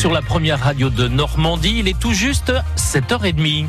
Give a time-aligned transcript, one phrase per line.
[0.00, 1.80] sur la première radio de Normandie.
[1.80, 3.66] Il est tout juste 7h30.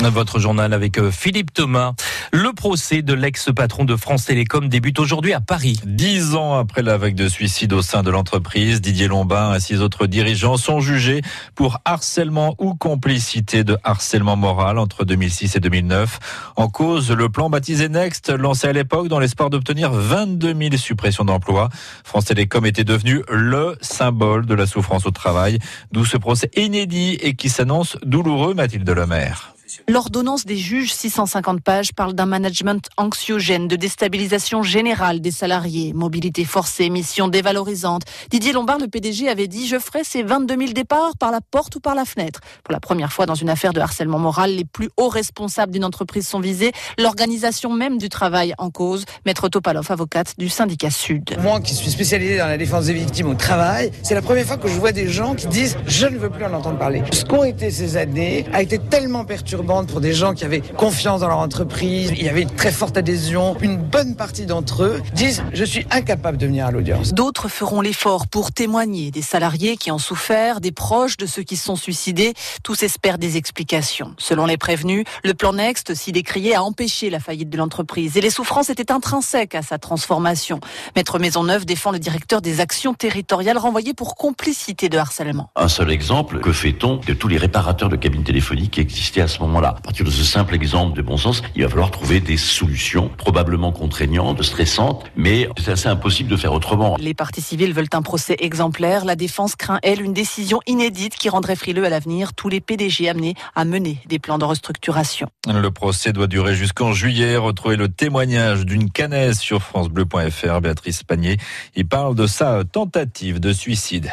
[0.00, 1.92] Votre journal avec euh, Philippe Thomas.
[2.32, 5.80] Le procès de l'ex-patron de France Télécom débute aujourd'hui à Paris.
[5.84, 9.80] Dix ans après la vague de suicides au sein de l'entreprise, Didier Lombard et six
[9.82, 11.20] autres dirigeants sont jugés
[11.54, 16.52] pour harcèlement ou complicité de harcèlement moral entre 2006 et 2009.
[16.56, 21.24] En cause, le plan baptisé Next, lancé à l'époque dans l'espoir d'obtenir 22 000 suppressions
[21.24, 21.68] d'emplois.
[22.04, 25.58] France Télécom était devenu le symbole de la souffrance au travail,
[25.92, 29.54] d'où ce procès inédit et qui s'annonce douloureux, Mathilde Lemaire.
[29.88, 36.44] L'ordonnance des juges, 650 pages, parle d'un management anxiogène, de déstabilisation générale des salariés, mobilité
[36.44, 38.02] forcée, mission dévalorisante.
[38.30, 41.76] Didier Lombard, le PDG, avait dit Je ferai ces 22 000 départs par la porte
[41.76, 42.40] ou par la fenêtre.
[42.64, 45.84] Pour la première fois dans une affaire de harcèlement moral, les plus hauts responsables d'une
[45.84, 49.04] entreprise sont visés, l'organisation même du travail en cause.
[49.26, 51.36] Maître Topalov, avocate du syndicat Sud.
[51.42, 54.56] Moi qui suis spécialisé dans la défense des victimes au travail, c'est la première fois
[54.56, 57.02] que je vois des gens qui disent Je ne veux plus en entendre parler.
[57.12, 61.20] Ce qu'ont été ces années a été tellement perturbant pour des gens qui avaient confiance
[61.20, 62.12] dans leur entreprise.
[62.16, 63.56] Il y avait une très forte adhésion.
[63.60, 67.12] Une bonne partie d'entre eux disent je suis incapable de venir à l'audience.
[67.12, 71.56] D'autres feront l'effort pour témoigner des salariés qui ont souffert, des proches de ceux qui
[71.56, 72.34] se sont suicidés.
[72.62, 74.14] Tous espèrent des explications.
[74.18, 78.20] Selon les prévenus, le plan Next, si décrié, a empêché la faillite de l'entreprise et
[78.20, 80.60] les souffrances étaient intrinsèques à sa transformation.
[80.94, 85.50] Maître Maisonneuve défend le directeur des actions territoriales renvoyé pour complicité de harcèlement.
[85.56, 89.28] Un seul exemple, que fait-on de tous les réparateurs de cabines téléphoniques qui existaient à
[89.28, 89.74] ce moment moment-là.
[89.78, 93.10] À partir de ce simple exemple de bon sens, il va falloir trouver des solutions
[93.16, 96.96] probablement contraignantes, stressantes, mais c'est assez impossible de faire autrement.
[97.00, 99.04] Les parties civiles veulent un procès exemplaire.
[99.04, 103.08] La défense craint, elle, une décision inédite qui rendrait frileux à l'avenir tous les PDG
[103.08, 105.28] amenés à mener des plans de restructuration.
[105.46, 107.36] Le procès doit durer jusqu'en juillet.
[107.36, 110.60] Retrouvez le témoignage d'une canaise sur francebleu.fr.
[110.60, 111.38] Béatrice Panier,
[111.74, 114.10] il parle de sa tentative de suicide.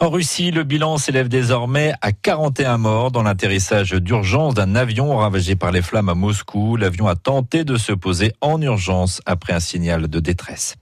[0.00, 5.14] En Russie, le bilan s'élève désormais à 41 morts dans l'atterrissage d'urgence d'un un avion
[5.14, 6.76] ravagé par les flammes à Moscou.
[6.76, 10.76] L'avion a tenté de se poser en urgence après un signal de détresse.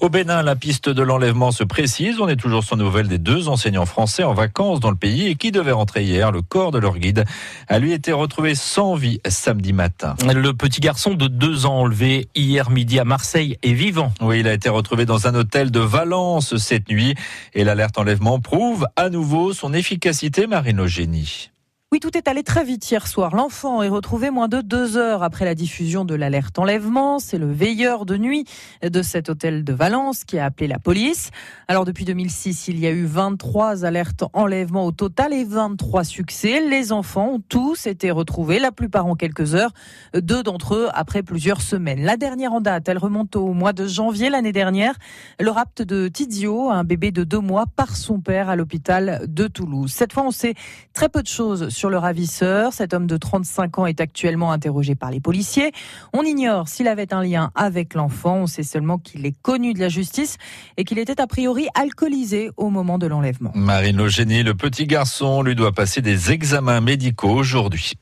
[0.00, 2.20] Au Bénin, la piste de l'enlèvement se précise.
[2.20, 5.34] On est toujours sans nouvelles des deux enseignants français en vacances dans le pays et
[5.34, 6.30] qui devaient rentrer hier.
[6.30, 7.24] Le corps de leur guide
[7.66, 10.14] a lui été retrouvé sans vie samedi matin.
[10.24, 14.12] Le petit garçon de deux ans enlevé hier midi à Marseille est vivant.
[14.20, 17.16] Oui, il a été retrouvé dans un hôtel de Valence cette nuit
[17.54, 21.50] et l'alerte enlèvement prouve à nouveau son efficacité, Marine Eugénie.
[21.92, 23.36] Oui, tout est allé très vite hier soir.
[23.36, 27.20] L'enfant est retrouvé moins de deux heures après la diffusion de l'alerte enlèvement.
[27.20, 28.44] C'est le veilleur de nuit
[28.82, 31.30] de cet hôtel de Valence qui a appelé la police.
[31.68, 36.60] Alors depuis 2006, il y a eu 23 alertes enlèvement au total et 23 succès.
[36.60, 39.70] Les enfants ont tous été retrouvés, la plupart en quelques heures,
[40.12, 42.02] deux d'entre eux après plusieurs semaines.
[42.02, 44.96] La dernière en date, elle remonte au mois de janvier l'année dernière.
[45.38, 49.46] Le rapt de Tidio, un bébé de deux mois, par son père à l'hôpital de
[49.46, 49.92] Toulouse.
[49.92, 50.54] Cette fois, on sait
[50.92, 52.72] très peu de choses sur le ravisseur.
[52.72, 55.72] Cet homme de 35 ans est actuellement interrogé par les policiers.
[56.14, 58.36] On ignore s'il avait un lien avec l'enfant.
[58.36, 60.38] On sait seulement qu'il est connu de la justice
[60.78, 63.52] et qu'il était a priori alcoolisé au moment de l'enlèvement.
[63.54, 67.92] Marine Logénie, le petit garçon, lui doit passer des examens médicaux aujourd'hui.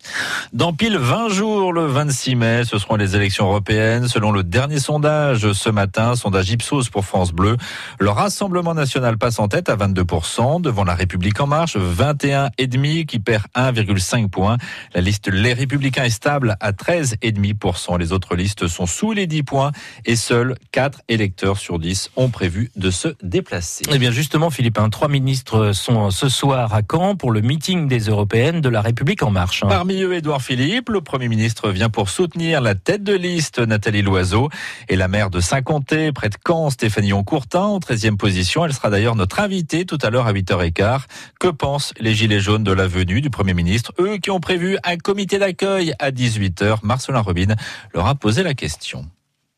[0.52, 4.06] Dans pile 20 jours, le 26 mai, ce seront les élections européennes.
[4.06, 7.56] Selon le dernier sondage ce matin, sondage Ipsos pour France Bleu,
[7.98, 13.18] le Rassemblement national passe en tête à 22% devant la République en marche, 21,5% qui
[13.18, 14.56] perd 1 1,5 points.
[14.94, 17.98] La liste Les Républicains est stable à 13,5%.
[17.98, 19.72] Les autres listes sont sous les 10 points
[20.04, 23.84] et seuls 4 électeurs sur 10 ont prévu de se déplacer.
[23.92, 27.88] Eh bien justement, Philippe, hein, trois ministres sont ce soir à Caen pour le meeting
[27.88, 29.62] des Européennes de la République en marche.
[29.62, 29.68] Hein.
[29.68, 34.02] Parmi eux, Édouard Philippe, le Premier ministre vient pour soutenir la tête de liste Nathalie
[34.02, 34.48] Loiseau
[34.88, 38.64] et la maire de Saint-Comté, près de Caen, Stéphanie Oncourtin, en 13e position.
[38.64, 41.02] Elle sera d'ailleurs notre invitée tout à l'heure à 8h15.
[41.40, 44.76] Que pensent les Gilets jaunes de la venue du Premier ministre, eux qui ont prévu
[44.84, 46.78] un comité d'accueil à 18h.
[46.82, 47.54] Marcelin Robin
[47.94, 49.06] leur a posé la question.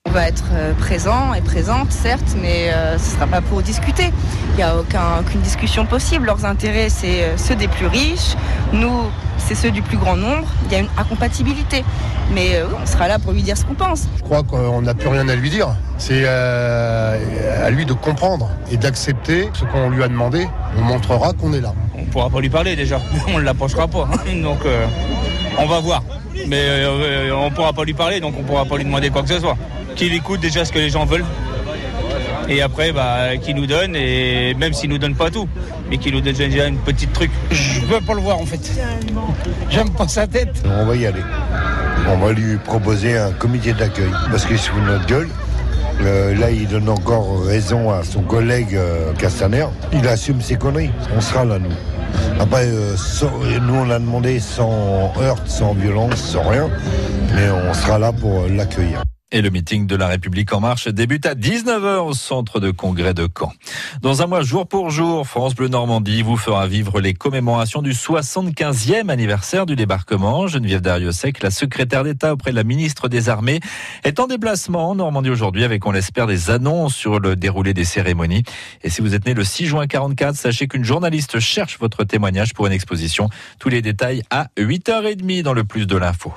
[0.07, 3.61] On va être euh, présent et présente, certes, mais euh, ce ne sera pas pour
[3.61, 4.13] discuter.
[4.51, 6.27] Il n'y a aucune discussion possible.
[6.27, 8.37] Leurs intérêts, c'est euh, ceux des plus riches.
[8.73, 10.47] Nous, c'est ceux du plus grand nombre.
[10.67, 11.85] Il y a une incompatibilité.
[12.33, 14.09] Mais on sera là pour lui dire ce qu'on pense.
[14.19, 15.69] Je crois qu'on n'a plus rien à lui dire.
[15.99, 20.47] C'est à lui de comprendre et d'accepter ce qu'on lui a demandé.
[20.77, 21.73] On montrera qu'on est là.
[21.97, 23.01] On ne pourra pas lui parler déjà.
[23.29, 24.09] On ne l'approchera pas.
[24.13, 24.43] Hein.
[24.43, 24.59] Donc
[25.59, 26.03] on va voir.
[26.49, 26.85] Mais
[27.33, 29.29] on ne pourra pas lui parler, donc on ne pourra pas lui demander quoi que
[29.29, 29.57] ce soit
[29.97, 31.25] qu'il écoute déjà ce que les gens veulent.
[32.49, 35.49] Et après, bah, qu'il nous donne, et même s'il nous donne pas tout,
[35.91, 37.31] mais qu'il nous donne déjà une petite truc.
[37.51, 38.61] Je veux pas le voir en fait.
[39.69, 40.63] J'aime pas sa tête.
[40.65, 41.23] On va y aller.
[42.09, 44.11] On va lui proposer un comité d'accueil.
[44.31, 45.29] Parce que sous notre gueule,
[46.03, 49.65] Euh, là, il donne encore raison à son collègue euh, Castaner.
[49.95, 50.91] Il assume ses conneries.
[51.17, 51.73] On sera là, nous.
[52.39, 52.95] Après, euh,
[53.63, 56.69] nous, on l'a demandé sans heurte, sans violence, sans rien.
[57.35, 59.03] Mais on sera là pour euh, l'accueillir.
[59.33, 63.13] Et le meeting de la République en marche débute à 19h au centre de congrès
[63.13, 63.53] de Caen.
[64.01, 67.91] Dans un mois, jour pour jour, France Bleu Normandie vous fera vivre les commémorations du
[67.91, 70.47] 75e anniversaire du débarquement.
[70.47, 73.59] Geneviève Dariussec, la secrétaire d'État auprès de la ministre des Armées,
[74.05, 77.85] est en déplacement en Normandie aujourd'hui avec, on l'espère, des annonces sur le déroulé des
[77.85, 78.45] cérémonies.
[78.85, 82.55] Et si vous êtes né le 6 juin 44, sachez qu'une journaliste cherche votre témoignage
[82.55, 83.29] pour une exposition.
[83.59, 86.33] Tous les détails à 8h30 dans le plus de l'info.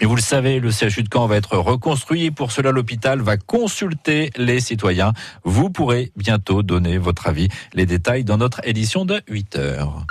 [0.00, 3.36] Mais vous le savez, le CHU de Caen va être reconstruit pour cela l'hôpital va
[3.36, 5.12] consulter les citoyens.
[5.44, 7.48] Vous pourrez bientôt donner votre avis.
[7.74, 10.06] Les détails dans notre édition de 8 heures.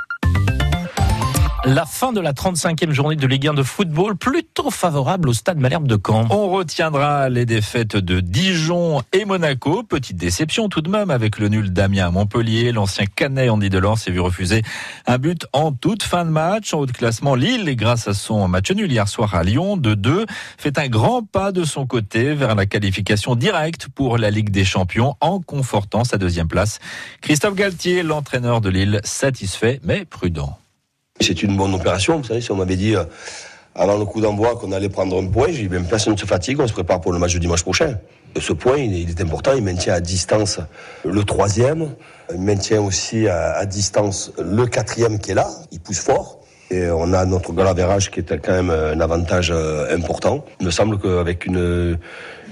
[1.66, 5.58] La fin de la 35e journée de Ligue 1 de football, plutôt favorable au stade
[5.58, 6.28] Malherbe de Caen.
[6.30, 9.82] On retiendra les défaites de Dijon et Monaco.
[9.82, 12.72] Petite déception tout de même avec le nul d'Amiens à Montpellier.
[12.72, 14.62] L'ancien Canet Andy Delors s'est vu refuser
[15.08, 16.74] un but en toute fin de match.
[16.74, 19.96] En haut de classement, Lille, grâce à son match nul hier soir à Lyon de
[19.96, 20.26] 2,
[20.58, 24.66] fait un grand pas de son côté vers la qualification directe pour la Ligue des
[24.66, 26.80] Champions en confortant sa deuxième place.
[27.22, 30.58] Christophe Galtier, l'entraîneur de Lille, satisfait mais prudent.
[31.20, 33.04] C'est une bonne opération, vous savez, si on m'avait dit euh,
[33.76, 36.26] avant le coup d'envoi qu'on allait prendre un point, j'ai dit même personne ne se
[36.26, 37.98] fatigue, on se prépare pour le match de dimanche prochain.
[38.40, 40.60] Ce point, il est, important, il maintient à distance
[41.04, 41.90] le troisième,
[42.32, 46.40] il maintient aussi à, distance le quatrième qui est là, il pousse fort.
[46.70, 50.44] Et on a notre goal average qui est quand même un avantage euh, important.
[50.60, 51.98] Il me semble qu'avec une,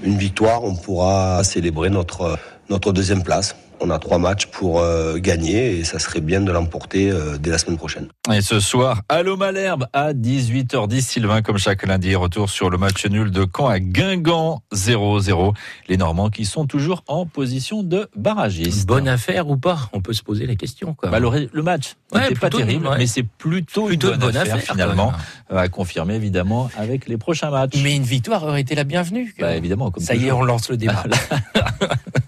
[0.03, 2.37] une victoire, on pourra célébrer notre,
[2.69, 3.55] notre deuxième place.
[3.79, 7.51] On a trois matchs pour euh, gagner et ça serait bien de l'emporter euh, dès
[7.51, 8.07] la semaine prochaine.
[8.33, 13.05] Et ce soir, Allô Malherbe à 18h10, Sylvain, comme chaque lundi, retour sur le match
[13.05, 15.53] nul de Caen à Guingamp 0-0.
[15.89, 18.87] Les Normands qui sont toujours en position de barragiste.
[18.87, 19.89] Bonne affaire ou pas?
[19.93, 20.93] On peut se poser la question.
[20.93, 21.09] Quoi.
[21.09, 22.97] Bah, le, match Ouais, n'était pas terrible, ouais.
[22.97, 25.11] mais c'est plutôt, Plutôt une bonne, affaire, finalement,
[25.49, 27.81] quand euh, à confirmer évidemment avec les prochains matchs.
[27.83, 29.35] Mais une victoire aurait été la bienvenue.
[29.39, 31.03] Bah, évidemment, comme Ça y est, on lance le débat.